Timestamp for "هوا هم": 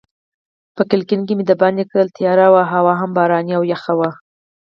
2.73-3.09